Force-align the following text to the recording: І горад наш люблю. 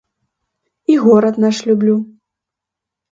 І 0.85 0.93
горад 1.03 1.35
наш 1.45 1.57
люблю. 1.67 1.95